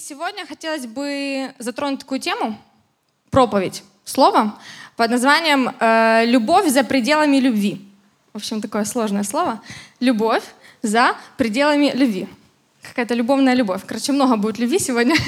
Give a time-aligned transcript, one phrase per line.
[0.00, 2.58] сегодня хотелось бы затронуть такую тему,
[3.30, 4.58] проповедь, слово
[4.96, 7.80] под названием э, «Любовь за пределами любви».
[8.32, 9.60] В общем, такое сложное слово.
[10.00, 10.42] Любовь
[10.82, 12.28] за пределами любви.
[12.82, 13.82] Какая-то любовная любовь.
[13.86, 15.16] Короче, много будет любви сегодня.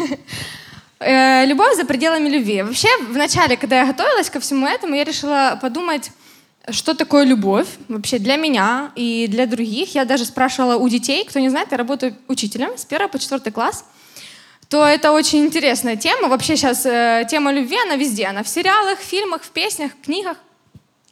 [1.05, 2.63] Э, любовь за пределами любви.
[2.63, 6.13] Вообще, в начале, когда я готовилась ко всему этому, я решила подумать,
[6.71, 9.97] что такое любовь вообще для меня и для других.
[9.97, 13.51] Я даже спрашивала у детей, кто не знает, я работаю учителем с 1 по 4
[13.51, 13.85] класс
[14.73, 16.29] то это очень интересная тема.
[16.29, 18.25] Вообще сейчас э, тема любви, она везде.
[18.25, 20.39] Она в сериалах, фильмах, в песнях, книгах.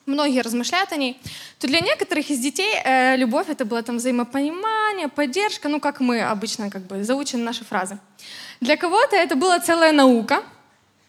[0.07, 1.21] Многие размышляют о ней.
[1.59, 6.23] То для некоторых из детей э, любовь это было там взаимопонимание, поддержка, ну как мы
[6.23, 7.99] обычно как бы заучены наши фразы.
[8.63, 10.43] Для кого-то это была целая наука.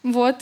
[0.02, 0.36] Вот.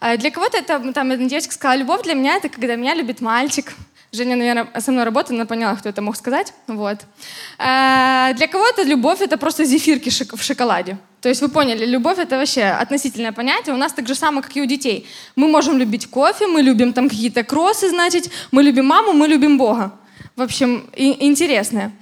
[0.00, 3.20] А для кого-то это, там, одна девочка сказала, любовь для меня это когда меня любит
[3.20, 3.74] мальчик.
[4.12, 6.54] Женя, наверное, со мной работает, она поняла, кто это мог сказать.
[6.68, 7.00] Вот.
[7.58, 10.96] А для кого-то любовь это просто зефирки в шоколаде.
[11.24, 13.74] То есть вы поняли, любовь это вообще относительное понятие.
[13.74, 15.06] У нас так же самое, как и у детей.
[15.36, 19.56] Мы можем любить кофе, мы любим там какие-то кроссы, значит, мы любим маму, мы любим
[19.56, 19.92] Бога.
[20.36, 21.92] В общем, и, интересное.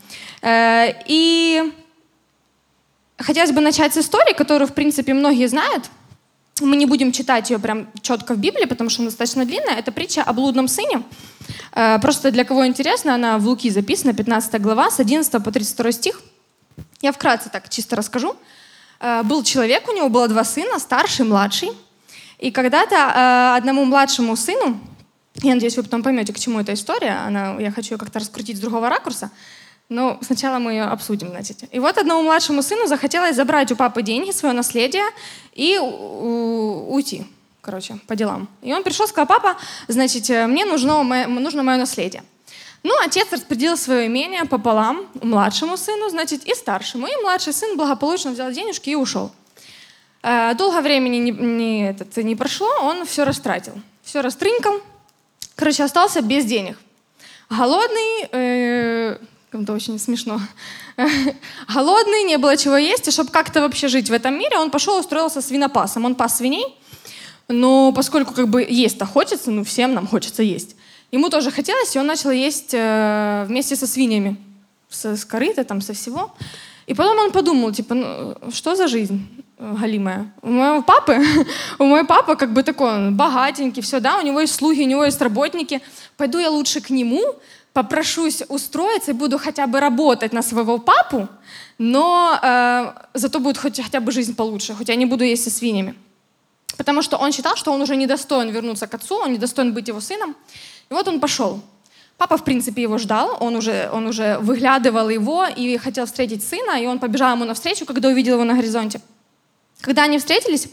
[0.42, 1.72] Э, и
[3.16, 5.84] хотелось бы начать с истории, которую, в принципе, многие знают.
[6.60, 9.76] Мы не будем читать ее прям четко в Библии, потому что она достаточно длинная.
[9.76, 11.00] Это притча о блудном сыне.
[11.76, 15.92] Э, просто для кого интересно, она в Луки записана, 15 глава, с 11 по 32
[15.92, 16.20] стих.
[17.02, 18.34] Я вкратце так чисто расскажу.
[19.02, 21.70] Э, был человек, у него было два сына, старший, младший.
[22.38, 24.78] И когда-то э, одному младшему сыну,
[25.42, 28.56] я надеюсь, вы потом поймете, к чему эта история, она, я хочу ее как-то раскрутить
[28.56, 29.30] с другого ракурса,
[29.88, 31.64] но сначала мы ее обсудим, значит.
[31.72, 35.04] И вот одному младшему сыну захотелось забрать у папы деньги, свое наследие
[35.52, 37.26] и уйти,
[37.60, 38.48] короче, по делам.
[38.62, 39.56] И он пришел, сказал, папа,
[39.88, 42.22] значит, мне нужно, нужно мое наследие.
[42.82, 47.06] Ну, отец распределил свое имение пополам младшему сыну, значит, и старшему.
[47.06, 49.30] И младший сын благополучно взял денежки и ушел.
[50.22, 53.74] Э, долго времени не, не, этот, не прошло, он все растратил.
[54.02, 54.80] Все растрынкал.
[55.54, 56.76] Короче, остался без денег.
[57.48, 59.18] Голодный, э,
[59.50, 60.40] как-то очень смешно.
[61.68, 64.98] Голодный, не было чего есть, и чтобы как-то вообще жить в этом мире, он пошел
[64.98, 66.04] устроился свинопасом.
[66.04, 66.64] Он пас свиней,
[67.48, 70.76] но поскольку как бы есть-то хочется, ну всем нам хочется есть,
[71.12, 74.36] Ему тоже хотелось, и он начал есть э, вместе со свиньями.
[74.88, 76.34] С, с корыта, там, со всего.
[76.86, 79.20] И потом он подумал, типа, ну, что за жизнь
[79.58, 80.32] галимая?
[80.40, 81.22] У моего папы,
[81.78, 84.88] у моего папы как бы такой, он богатенький, все, да, у него есть слуги, у
[84.88, 85.82] него есть работники.
[86.16, 87.22] Пойду я лучше к нему,
[87.74, 91.28] попрошусь устроиться и буду хотя бы работать на своего папу,
[91.76, 95.50] но э, зато будет хоть, хотя бы жизнь получше, хоть я не буду есть со
[95.50, 95.94] свиньями.
[96.78, 100.00] Потому что он считал, что он уже недостоин вернуться к отцу, он недостоин быть его
[100.00, 100.34] сыном.
[100.92, 101.58] И вот он пошел.
[102.18, 106.78] Папа, в принципе, его ждал, он уже, он уже выглядывал его и хотел встретить сына,
[106.78, 109.00] и он побежал ему навстречу, когда увидел его на горизонте.
[109.80, 110.68] Когда они встретились,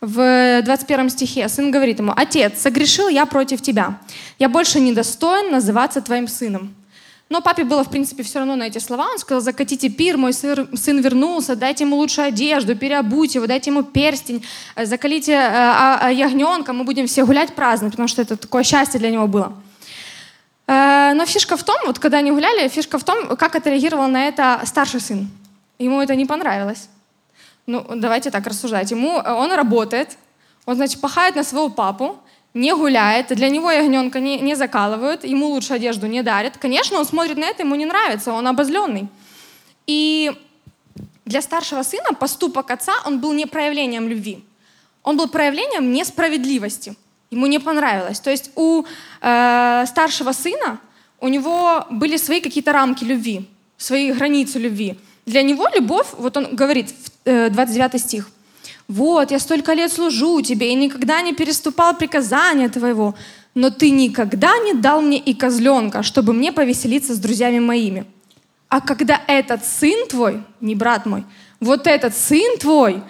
[0.00, 3.98] в 21 стихе сын говорит ему, «Отец, согрешил я против тебя.
[4.38, 6.72] Я больше не достоин называться твоим сыном».
[7.28, 9.08] Но папе было, в принципе, все равно на эти слова.
[9.12, 13.82] Он сказал, закатите пир, мой сын вернулся, дайте ему лучшую одежду, переобуйте его, дайте ему
[13.82, 14.42] перстень,
[14.76, 18.62] э, закалите э, а, а, ягненка, мы будем все гулять праздновать, потому что это такое
[18.62, 19.52] счастье для него было.
[20.66, 24.26] Э, но фишка в том, вот когда они гуляли, фишка в том, как отреагировал на
[24.26, 25.28] это старший сын.
[25.78, 26.88] Ему это не понравилось.
[27.66, 28.90] Ну, давайте так рассуждать.
[28.90, 30.16] Ему, он работает,
[30.64, 32.18] он, значит, пахает на своего папу,
[32.54, 36.56] не гуляет, для него ягненка не, не закалывают, ему лучше одежду не дарят.
[36.56, 39.08] Конечно, он смотрит на это, ему не нравится, он обозленный.
[39.86, 40.32] И
[41.24, 44.44] для старшего сына поступок отца, он был не проявлением любви.
[45.02, 46.96] Он был проявлением несправедливости.
[47.30, 48.20] Ему не понравилось.
[48.20, 48.84] То есть у
[49.20, 50.78] э, старшего сына
[51.20, 54.98] у него были свои какие-то рамки любви, свои границы любви.
[55.26, 56.94] Для него любовь, вот он говорит,
[57.24, 58.30] 29 э, стих,
[58.88, 63.14] вот, я столько лет служу тебе и никогда не переступал приказания твоего,
[63.54, 68.06] но ты никогда не дал мне и козленка, чтобы мне повеселиться с друзьями моими.
[68.68, 71.24] А когда этот сын твой, не брат мой,
[71.60, 73.02] вот этот сын твой,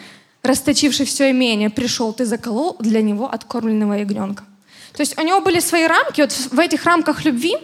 [0.42, 4.44] расточивший все имение, пришел, ты заколол для него откормленного ягненка.
[4.94, 7.56] То есть у него были свои рамки, вот в этих рамках любви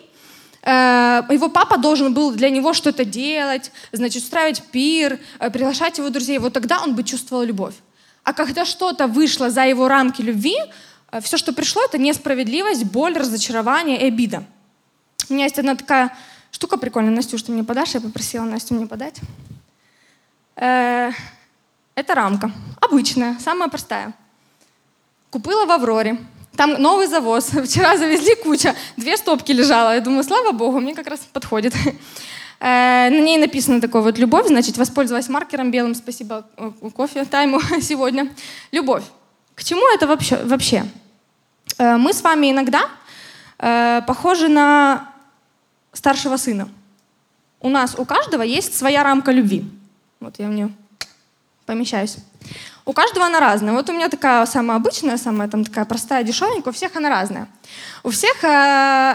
[0.63, 6.11] э, его папа должен был для него что-то делать, значит, устраивать пир, э, приглашать его
[6.11, 6.39] друзей.
[6.39, 7.75] Вот тогда он бы чувствовал любовь.
[8.25, 10.57] А когда что-то вышло за его рамки любви,
[11.13, 14.45] э, все, что пришло, это несправедливость, боль, разочарование и обида.
[15.29, 16.17] У меня есть одна такая
[16.51, 17.15] штука прикольная.
[17.15, 17.95] Настю, что мне подашь?
[17.95, 19.21] Я попросила Настю мне подать.
[20.57, 21.11] Э,
[21.95, 22.51] это рамка.
[22.81, 24.15] Обычная, самая простая.
[25.31, 26.19] Купила в Авроре.
[26.57, 27.47] Там новый завоз.
[27.65, 28.75] Вчера завезли куча.
[28.97, 29.95] Две стопки лежало.
[29.95, 31.75] Я думаю, слава богу, мне как раз подходит.
[32.61, 37.61] Э, на ней написано такое вот «любовь», значит, воспользовалась маркером белым, спасибо э, кофе тайму
[37.81, 38.33] сегодня.
[38.73, 39.05] Любовь.
[39.55, 40.37] К чему это вообще?
[40.45, 40.87] вообще?
[41.79, 42.89] Э, мы с вами иногда
[44.07, 45.09] похожи на
[45.93, 46.69] старшего сына.
[47.61, 49.65] У нас, у каждого есть своя рамка любви.
[50.21, 50.71] Вот я в нее
[51.65, 52.17] помещаюсь.
[52.87, 53.73] У каждого она разная.
[53.73, 57.49] Вот у меня такая самая обычная, самая там такая простая, дешевенькая, у всех она разная.
[58.03, 58.47] У всех э,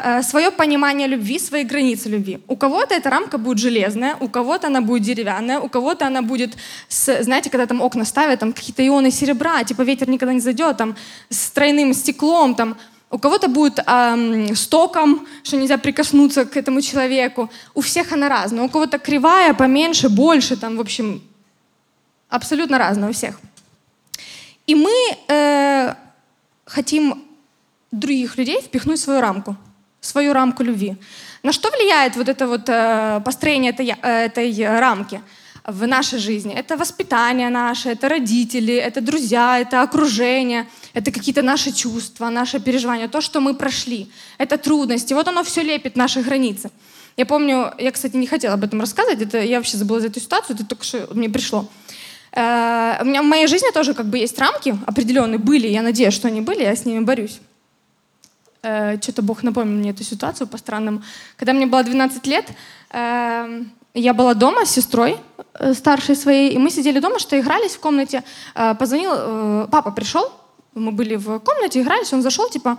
[0.03, 2.39] э, свое понимание любви, свои границы любви.
[2.47, 6.57] У кого-то эта рамка будет железная, у кого-то она будет деревянная, у кого-то она будет,
[6.87, 10.77] с, знаете, когда там окна ставят, там какие-то ионы серебра, типа ветер никогда не зайдет,
[10.77, 10.95] там
[11.29, 12.75] с тройным стеклом, там
[13.11, 17.51] у кого-то будет эм, стоком, что нельзя прикоснуться к этому человеку.
[17.75, 18.63] У всех она разная.
[18.63, 21.21] У кого-то кривая, поменьше, больше, там, в общем,
[22.29, 23.39] абсолютно разная у всех.
[24.69, 24.91] И мы
[25.27, 25.95] э,
[26.65, 27.23] хотим
[27.91, 29.55] других людей впихнуть в свою рамку,
[29.99, 30.95] свою рамку любви.
[31.41, 35.21] На что влияет вот это вот э, построение этой, э, этой рамки
[35.65, 36.53] в нашей жизни?
[36.53, 43.07] Это воспитание наше, это родители, это друзья, это окружение, это какие-то наши чувства, наши переживания,
[43.07, 44.07] то, что мы прошли.
[44.37, 45.15] Это трудности.
[45.15, 46.69] Вот оно все лепит наши границы.
[47.17, 50.19] Я помню, я, кстати, не хотела об этом рассказывать, это, я вообще забыла за эту
[50.19, 51.67] ситуацию, это только что мне пришло.
[52.31, 56.13] Э, у меня в моей жизни тоже как бы есть рамки определенные, были, я надеюсь,
[56.13, 57.39] что они были, я с ними борюсь.
[58.61, 61.01] Э, что-то Бог напомнил мне эту ситуацию по странному.
[61.37, 62.45] Когда мне было 12 лет,
[62.91, 65.17] э, я была дома с сестрой
[65.73, 68.23] старшей своей, и мы сидели дома, что игрались в комнате.
[68.53, 70.31] Позвонил, папа пришел,
[70.75, 72.77] мы были в комнате, игрались, он зашел, типа,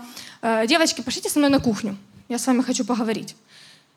[0.66, 1.96] девочки, пошлите со мной на кухню,
[2.28, 3.34] я с вами хочу поговорить.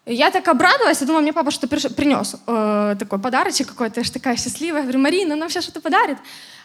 [0.06, 4.12] Я так обрадовалась, я думала, мне папа что-то принес, э, такой подарочек какой-то, я же
[4.12, 4.82] такая счастливая.
[4.82, 6.18] Я говорю, Марина, нам сейчас что-то подарит.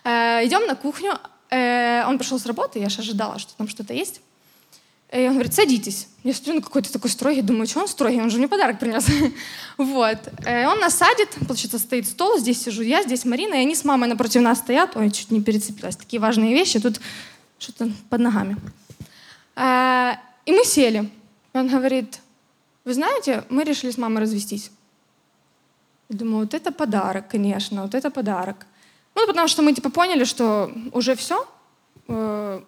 [0.02, 1.18] Э, идем на кухню,
[1.50, 4.20] э, он пришел с работы, я же ожидала, что там что-то есть.
[5.10, 6.08] И он говорит, садитесь.
[6.22, 9.06] Я смотрю, ну какой-то такой строгий, думаю, что он строгий, он же мне подарок принес.
[9.78, 10.18] вот.
[10.44, 13.84] Э, он нас садит, получается, стоит стол, здесь сижу я, здесь Марина, и они с
[13.84, 14.96] мамой напротив нас стоят.
[14.96, 15.96] Ой, чуть не перецепилась.
[15.96, 17.00] Такие важные вещи, тут
[17.58, 18.56] что-то под ногами.
[19.56, 20.14] Э,
[20.44, 21.08] и мы сели.
[21.54, 22.18] Он говорит,
[22.88, 24.70] вы знаете, мы решили с мамой развестись.
[26.08, 28.66] думаю, вот это подарок, конечно, вот это подарок.
[29.14, 31.46] Ну, потому что мы типа поняли, что уже все,
[32.08, 32.60] э,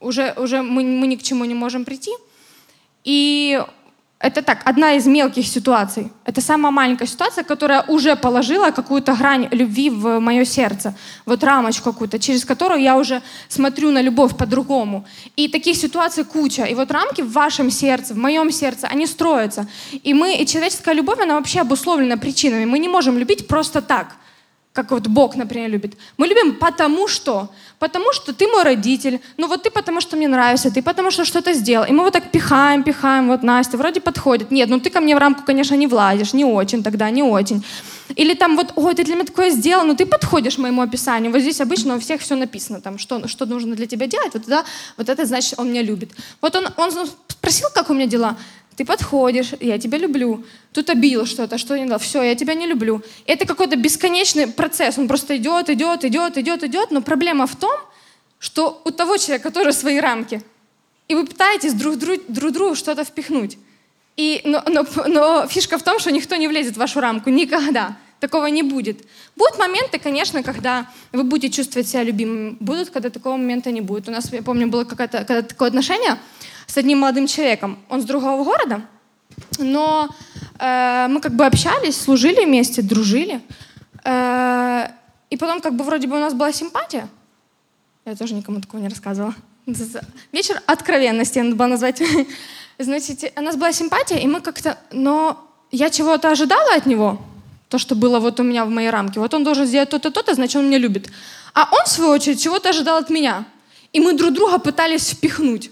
[0.00, 2.12] уже, уже мы, мы ни к чему не можем прийти.
[3.02, 3.60] И
[4.18, 6.10] это так, одна из мелких ситуаций.
[6.24, 10.94] Это самая маленькая ситуация, которая уже положила какую-то грань любви в мое сердце.
[11.26, 15.04] Вот рамочку какую-то, через которую я уже смотрю на любовь по-другому.
[15.36, 16.64] И таких ситуаций куча.
[16.64, 19.68] И вот рамки в вашем сердце, в моем сердце, они строятся.
[19.92, 22.64] И мы, и человеческая любовь, она вообще обусловлена причинами.
[22.64, 24.16] Мы не можем любить просто так
[24.76, 25.96] как вот Бог, например, любит.
[26.18, 27.48] Мы любим потому что.
[27.78, 29.20] Потому что ты мой родитель.
[29.38, 31.86] Ну вот ты потому что мне нравишься, ты потому что что-то сделал.
[31.86, 34.50] И мы вот так пихаем, пихаем, вот Настя вроде подходит.
[34.50, 37.64] Нет, ну ты ко мне в рамку, конечно, не влазишь, не очень тогда, не очень.
[38.16, 41.32] Или там вот, ой, ты для меня такое сделал, ну ты подходишь моему описанию.
[41.32, 44.42] Вот здесь обычно у всех все написано, там, что, что нужно для тебя делать, вот,
[44.46, 44.64] да,
[44.98, 46.10] вот это значит, он меня любит.
[46.42, 46.90] Вот он, он
[47.28, 48.36] спросил, как у меня дела.
[48.76, 50.44] Ты подходишь, я тебя люблю.
[50.72, 51.98] Тут обидел что-то, что не дал.
[51.98, 53.02] Все, я тебя не люблю.
[53.26, 54.98] Это какой-то бесконечный процесс.
[54.98, 56.90] Он просто идет, идет, идет, идет, идет.
[56.90, 57.72] Но проблема в том,
[58.38, 60.42] что у того человека, который свои рамки,
[61.08, 63.56] и вы пытаетесь друг, друг, друг другу что-то впихнуть.
[64.16, 67.30] И, но, но, но фишка в том, что никто не влезет в вашу рамку.
[67.30, 67.96] Никогда.
[68.20, 69.04] Такого не будет.
[69.36, 72.56] Будут моменты, конечно, когда вы будете чувствовать себя любимым.
[72.60, 74.08] Будут, когда такого момента не будет.
[74.08, 76.18] У нас, я помню, было какое-то такое отношение,
[76.66, 77.78] с одним молодым человеком.
[77.88, 78.82] Он с другого города,
[79.58, 80.08] но
[80.58, 83.40] э, мы как бы общались, служили вместе, дружили.
[84.04, 84.88] Э,
[85.28, 87.08] и потом как бы вроде бы у нас была симпатия.
[88.06, 89.34] Я тоже никому такого не рассказывала.
[90.32, 92.00] Вечер откровенности надо было назвать.
[92.78, 94.78] Значит, у нас была симпатия, и мы как-то...
[94.92, 97.20] Но я чего-то ожидала от него,
[97.68, 99.20] то, что было вот у меня в моей рамке.
[99.20, 101.10] Вот он должен сделать то-то, то-то, значит, он меня любит.
[101.52, 103.44] А он, в свою очередь, чего-то ожидал от меня.
[103.92, 105.70] И мы друг друга пытались впихнуть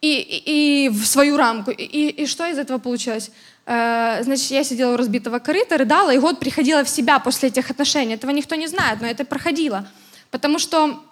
[0.00, 1.70] и, и, и в свою рамку.
[1.70, 3.30] И, и что из этого получилось?
[3.66, 7.70] Э, значит, я сидела у разбитого корыта, рыдала, и год приходила в себя после этих
[7.70, 8.14] отношений.
[8.14, 9.88] Этого никто не знает, но это проходило.
[10.30, 11.02] Потому что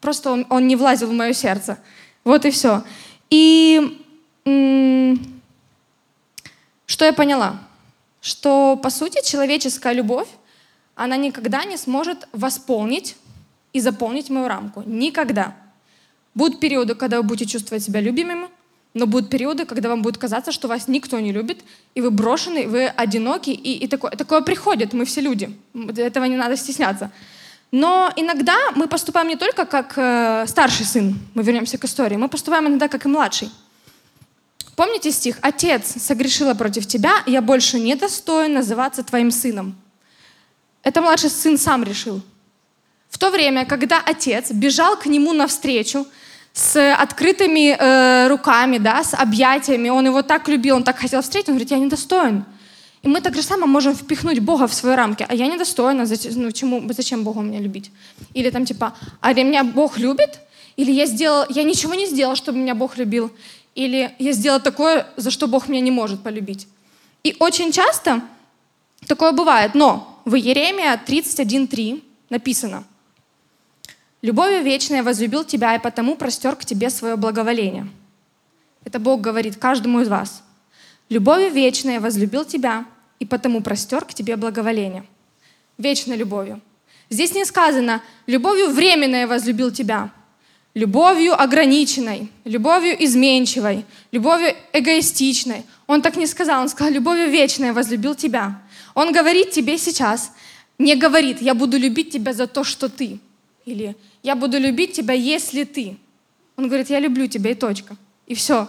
[0.00, 1.78] просто он, он не влазил в мое сердце.
[2.24, 2.84] Вот и все.
[3.30, 3.98] И
[6.86, 7.58] что я поняла?
[8.20, 10.28] Что, по сути, человеческая любовь,
[10.94, 13.16] она никогда не сможет восполнить
[13.72, 14.82] и заполнить мою рамку.
[14.84, 15.54] Никогда.
[16.34, 18.48] Будут периоды, когда вы будете чувствовать себя любимыми,
[18.94, 22.66] но будут периоды, когда вам будет казаться, что вас никто не любит, и вы брошены,
[22.66, 27.10] вы одиноки, и, и такое, такое приходит, мы все люди, этого не надо стесняться.
[27.70, 32.28] Но иногда мы поступаем не только как э, старший сын, мы вернемся к истории, мы
[32.28, 33.50] поступаем иногда как и младший.
[34.78, 35.38] Помните стих?
[35.40, 39.74] «Отец согрешила против тебя, я больше не достоин называться твоим сыном».
[40.84, 42.20] Это младший сын сам решил.
[43.10, 46.06] В то время, когда отец бежал к нему навстречу
[46.52, 51.48] с открытыми э, руками, да, с объятиями, он его так любил, он так хотел встретить,
[51.48, 52.44] он говорит, я недостоин.
[53.02, 55.26] И мы так же само можем впихнуть Бога в свои рамки.
[55.28, 57.90] А я недостойна, зачем, ну, чему, зачем Богу меня любить?
[58.32, 60.38] Или там типа, а меня Бог любит?
[60.76, 63.32] Или я, сделал, я ничего не сделал, чтобы меня Бог любил?
[63.74, 66.66] Или я сделал такое, за что Бог меня не может полюбить?
[67.22, 68.22] И очень часто
[69.06, 69.74] такое бывает.
[69.74, 72.84] Но в Еремия 31.3 написано,
[74.22, 77.88] «Любовью вечной возлюбил тебя, и потому простер к тебе свое благоволение».
[78.84, 80.42] Это Бог говорит каждому из вас–
[81.08, 82.84] Любовью вечной возлюбил тебя,
[83.18, 85.04] и потому простер к тебе благоволение.
[85.78, 86.60] Вечной любовью.
[87.08, 90.10] Здесь не сказано, любовью временной возлюбил тебя,
[90.78, 95.64] любовью ограниченной, любовью изменчивой, любовью эгоистичной.
[95.88, 98.62] Он так не сказал, он сказал, любовью вечной возлюбил тебя.
[98.94, 100.32] Он говорит тебе сейчас,
[100.78, 103.18] не говорит, я буду любить тебя за то, что ты.
[103.64, 105.96] Или я буду любить тебя, если ты.
[106.56, 107.96] Он говорит, я люблю тебя и точка.
[108.28, 108.68] И все.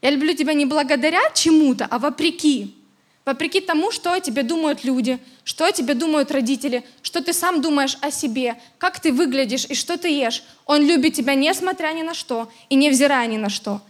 [0.00, 2.74] Я люблю тебя не благодаря чему-то, а вопреки.
[3.24, 7.60] Вопреки тому, что о тебе думают люди, что о тебе думают родители, что ты сам
[7.60, 10.42] думаешь о себе, как ты выглядишь и что ты ешь.
[10.66, 13.80] Он любит тебя несмотря ни на что и невзирая ни на что.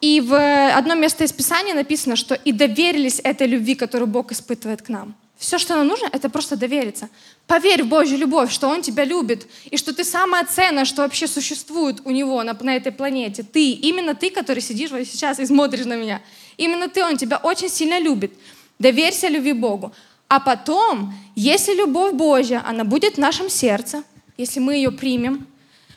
[0.00, 0.34] И в
[0.74, 5.14] одном месте из Писания написано, что и доверились этой любви, которую Бог испытывает к нам.
[5.36, 7.08] Все, что нам нужно, это просто довериться.
[7.46, 11.28] Поверь в Божью любовь, что Он тебя любит, и что ты самая ценная, что вообще
[11.28, 13.44] существует у Него на, на этой планете.
[13.44, 16.20] Ты, именно ты, который сидишь вот сейчас и смотришь на меня.
[16.56, 18.32] Именно ты, Он тебя очень сильно любит.
[18.78, 19.92] Доверься любви Богу.
[20.28, 24.02] А потом, если любовь Божья, она будет в нашем сердце,
[24.36, 25.46] если мы ее примем,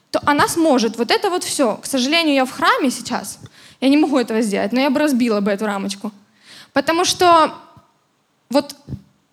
[0.09, 1.77] то она сможет вот это вот все.
[1.77, 3.39] К сожалению, я в храме сейчас,
[3.81, 6.11] я не могу этого сделать, но я бы разбила бы эту рамочку.
[6.73, 7.53] Потому что
[8.49, 8.75] вот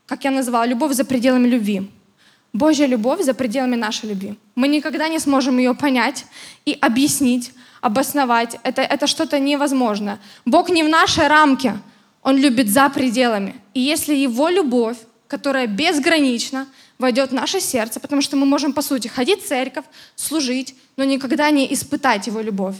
[0.09, 1.91] как я назвала, любовь за пределами любви.
[2.55, 4.35] Божья любовь за пределами нашей любви.
[4.55, 6.25] Мы никогда не сможем ее понять
[6.65, 7.53] и объяснить,
[7.83, 8.59] обосновать.
[8.63, 10.19] Это, это что-то невозможное.
[10.47, 11.79] Бог не в нашей рамке,
[12.23, 13.55] Он любит за пределами.
[13.75, 14.97] И если Его любовь,
[15.29, 16.67] которая безгранична,
[16.99, 19.85] войдет в наше сердце, потому что мы можем, по сути, ходить в церковь,
[20.17, 22.77] служить, но никогда не испытать Его любовь.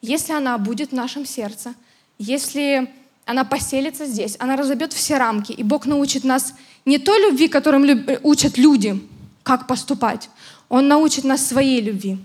[0.00, 1.74] Если она будет в нашем сердце,
[2.18, 2.90] если
[3.24, 7.84] она поселится здесь, она разобьет все рамки, и Бог научит нас не той любви, которым
[7.84, 8.18] люб...
[8.22, 9.00] учат люди,
[9.42, 10.28] как поступать.
[10.68, 12.18] Он научит нас своей любви.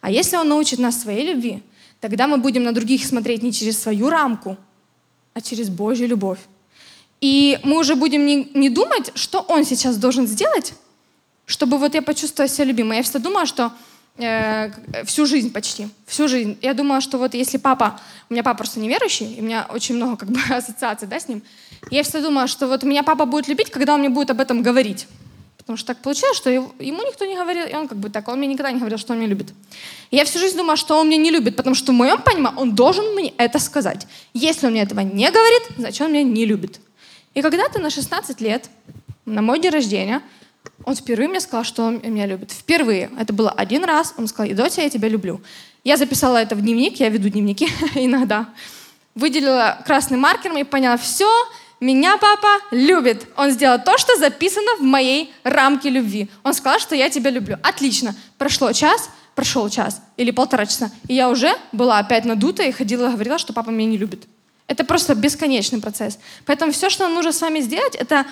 [0.00, 1.62] А если Он научит нас своей любви,
[2.00, 4.56] тогда мы будем на других смотреть не через свою рамку,
[5.36, 6.38] а через Божью любовь.
[7.20, 10.72] И мы уже будем не, не думать, что Он сейчас должен сделать,
[11.44, 12.96] чтобы вот я почувствовала себя любимой.
[12.96, 13.70] Я всегда думала, что
[14.16, 14.70] э,
[15.04, 16.56] всю жизнь почти, всю жизнь.
[16.62, 18.00] Я думала, что вот если папа,
[18.30, 21.28] у меня папа просто неверующий, и у меня очень много как бы ассоциаций да, с
[21.28, 21.42] ним,
[21.90, 24.62] я всегда думала, что вот меня папа будет любить, когда он мне будет об этом
[24.62, 25.06] говорить.
[25.66, 28.38] Потому что так получилось, что ему никто не говорил, и он как бы так, он
[28.38, 29.52] мне никогда не говорил, что он меня любит.
[30.12, 32.56] И я всю жизнь думала, что он меня не любит, потому что в моем понимании
[32.56, 34.06] он должен мне это сказать.
[34.32, 36.78] Если он мне этого не говорит, значит он меня не любит.
[37.34, 38.70] И когда-то на 16 лет,
[39.24, 40.22] на мой день рождения,
[40.84, 42.52] он впервые мне сказал, что он меня любит.
[42.52, 43.10] Впервые.
[43.18, 44.14] Это было один раз.
[44.18, 45.40] Он сказал, Идотя, я тебя люблю.
[45.82, 48.50] Я записала это в дневник, я веду дневники иногда.
[49.16, 51.28] Выделила красным маркером и поняла, все,
[51.80, 53.26] меня папа любит.
[53.36, 56.30] Он сделал то, что записано в моей рамке любви.
[56.42, 57.58] Он сказал, что я тебя люблю.
[57.62, 58.14] Отлично.
[58.38, 60.90] Прошло час, прошел час или полтора часа.
[61.08, 64.26] И я уже была опять надута и ходила и говорила, что папа меня не любит.
[64.68, 66.18] Это просто бесконечный процесс.
[66.46, 68.26] Поэтому все, что нам нужно с вами сделать, это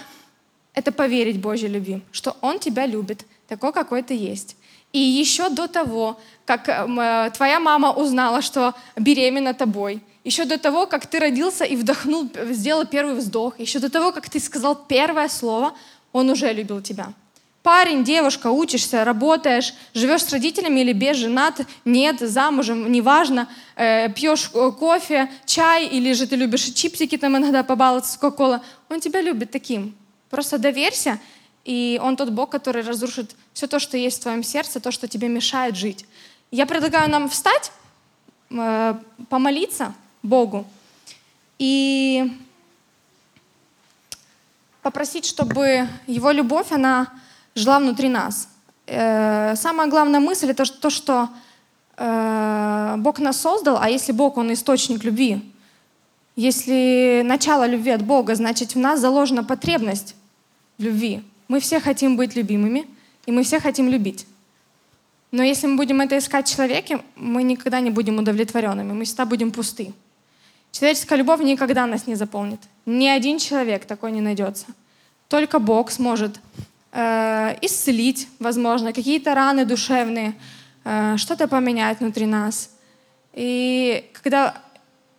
[0.74, 4.56] это поверить Божьей любви, что Он тебя любит, такой, какой ты есть.
[4.92, 10.86] И еще до того, как э, твоя мама узнала, что беременна тобой, еще до того,
[10.86, 15.28] как ты родился и вдохнул, сделал первый вздох, еще до того, как ты сказал первое
[15.28, 15.74] слово,
[16.12, 17.12] Он уже любил тебя.
[17.62, 24.50] Парень, девушка, учишься, работаешь, живешь с родителями или без, женат, нет, замужем, неважно, э, пьешь
[24.52, 29.50] э, кофе, чай, или же ты любишь чипсики там иногда побаловаться кока-кола, Он тебя любит
[29.50, 29.94] таким.
[30.28, 31.20] Просто доверься,
[31.64, 35.08] и Он тот Бог, который разрушит все то, что есть в твоем сердце, то, что
[35.08, 36.04] тебе мешает жить.
[36.50, 37.72] Я предлагаю нам встать,
[38.50, 38.94] э,
[39.30, 40.64] помолиться Богу
[41.58, 42.32] и
[44.82, 47.12] попросить, чтобы Его любовь, она
[47.54, 48.48] жила внутри нас.
[48.86, 51.28] Э, самая главная мысль— это то, что
[51.96, 55.42] э, Бог нас создал, а если Бог, Он источник любви,
[56.36, 60.16] если начало любви от Бога, значит в нас заложена потребность
[60.78, 61.22] в любви.
[61.48, 62.86] Мы все хотим быть любимыми,
[63.26, 64.26] и мы все хотим любить.
[65.30, 69.26] Но если мы будем это искать в человеке, мы никогда не будем удовлетворенными, мы всегда
[69.26, 69.92] будем пусты.
[70.74, 72.58] Человеческая любовь никогда нас не заполнит.
[72.84, 74.66] Ни один человек такой не найдется.
[75.28, 76.40] Только Бог сможет
[76.90, 80.34] э, исцелить, возможно, какие-то раны душевные,
[80.84, 82.70] э, что-то поменять внутри нас.
[83.34, 84.56] И когда,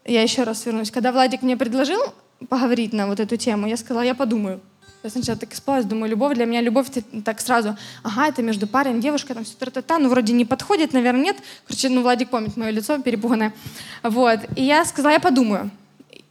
[0.03, 2.01] я еще раз вернусь, когда Владик мне предложил
[2.49, 4.59] поговорить на вот эту тему, я сказала, я подумаю.
[5.05, 6.87] Я сначала так испугалась, думаю, любовь для меня, любовь
[7.23, 11.25] так сразу, ага, это между парень, девушкой, там все та-та-та, ну вроде не подходит, наверное,
[11.25, 11.37] нет.
[11.67, 13.53] Короче, ну Владик помнит мое лицо перепуганное.
[14.01, 14.39] Вот.
[14.55, 15.69] И я сказала, я подумаю.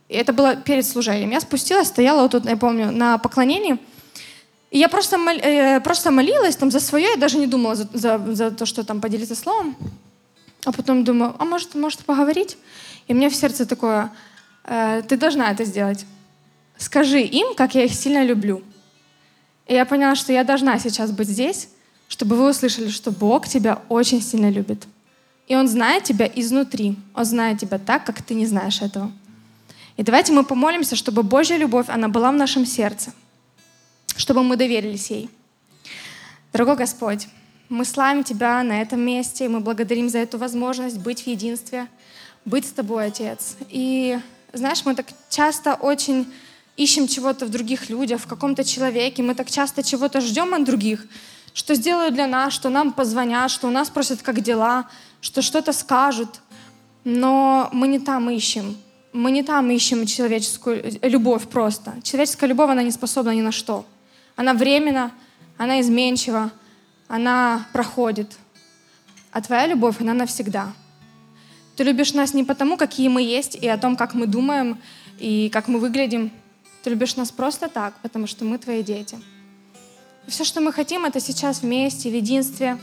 [0.09, 1.31] И это было перед служением.
[1.31, 3.79] Я спустилась, стояла вот тут, я помню, на поклонении,
[4.73, 7.89] и я просто, мол, э, просто молилась там за свое, я даже не думала за,
[7.93, 9.77] за, за то, что там поделиться словом.
[10.65, 12.57] А потом думаю, а может, может поговорить?
[13.07, 14.11] И меня в сердце такое,
[14.65, 16.05] э, ты должна это сделать.
[16.77, 18.63] Скажи им, как я их сильно люблю.
[19.67, 21.69] И я поняла, что я должна сейчас быть здесь,
[22.09, 24.87] чтобы вы услышали, что Бог тебя очень сильно любит.
[25.47, 26.97] И Он знает тебя изнутри.
[27.15, 29.11] Он знает тебя так, как ты не знаешь этого.
[29.97, 33.13] И давайте мы помолимся, чтобы Божья любовь, она была в нашем сердце,
[34.17, 35.31] чтобы мы доверились ей.
[36.53, 37.29] Дорогой Господь,
[37.69, 41.87] мы славим Тебя на этом месте, и мы благодарим за эту возможность быть в единстве,
[42.45, 43.57] быть с Тобой, Отец.
[43.71, 44.19] И
[44.53, 46.33] знаешь, мы так часто очень
[46.77, 51.07] ищем чего-то в других людях, в каком-то человеке, мы так часто чего-то ждем от других,
[51.53, 54.89] что сделают для нас, что нам позвонят, что у нас спросят, как дела,
[55.21, 56.41] что что-то скажут.
[57.05, 58.77] Но мы не там ищем.
[59.13, 61.95] Мы не там ищем человеческую э, любовь просто.
[62.03, 63.85] Человеческая любовь, она не способна ни на что.
[64.35, 65.13] Она временна,
[65.57, 66.51] она изменчива,
[67.07, 68.37] она проходит.
[69.31, 70.73] А твоя любовь, она навсегда.
[71.77, 74.79] Ты любишь нас не потому, какие мы есть, и о том, как мы думаем,
[75.19, 76.33] и как мы выглядим,
[76.85, 79.19] ты любишь нас просто так, потому что мы твои дети.
[80.27, 82.79] И все, что мы хотим, это сейчас вместе, в единстве,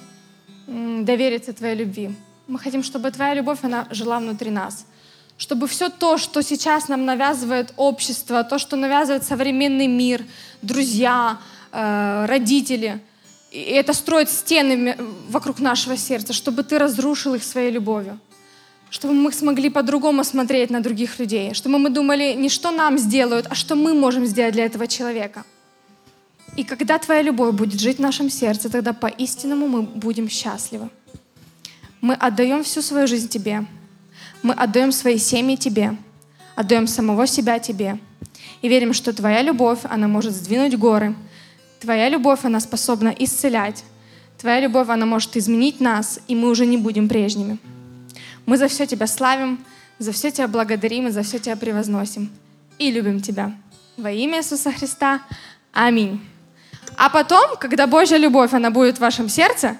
[0.67, 2.09] довериться твоей любви.
[2.47, 4.85] Мы хотим, чтобы твоя любовь, она жила внутри нас.
[5.37, 10.25] Чтобы все то, что сейчас нам навязывает общество, то, что навязывает современный мир,
[10.63, 11.37] друзья,
[11.71, 12.99] э, родители,
[13.51, 14.97] и это строит стены
[15.29, 18.19] вокруг нашего сердца, чтобы ты разрушил их своей любовью
[18.91, 23.47] чтобы мы смогли по-другому смотреть на других людей, чтобы мы думали не что нам сделают,
[23.49, 25.45] а что мы можем сделать для этого человека.
[26.57, 30.89] И когда Твоя любовь будет жить в нашем сердце, тогда по-истинному мы будем счастливы.
[32.01, 33.65] Мы отдаем всю свою жизнь Тебе.
[34.43, 35.95] Мы отдаем свои семьи Тебе.
[36.55, 37.97] Отдаем самого себя Тебе.
[38.61, 41.15] И верим, что Твоя любовь, она может сдвинуть горы.
[41.79, 43.85] Твоя любовь, она способна исцелять.
[44.37, 47.57] Твоя любовь, она может изменить нас, и мы уже не будем прежними.
[48.51, 49.63] Мы за все Тебя славим,
[49.97, 52.29] за все Тебя благодарим и за все Тебя превозносим.
[52.79, 53.53] И любим Тебя.
[53.95, 55.21] Во имя Иисуса Христа.
[55.71, 56.19] Аминь.
[56.97, 59.77] А потом, когда Божья любовь, она будет в вашем сердце,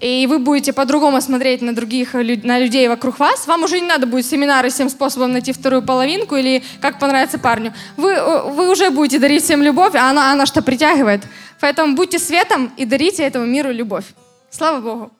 [0.00, 4.08] и вы будете по-другому смотреть на других, на людей вокруг вас, вам уже не надо
[4.08, 7.72] будет семинары «Семь способов найти вторую половинку» или «Как понравится парню».
[7.96, 11.22] Вы, вы уже будете дарить всем любовь, а она, она что притягивает.
[11.60, 14.06] Поэтому будьте светом и дарите этому миру любовь.
[14.50, 15.17] Слава Богу!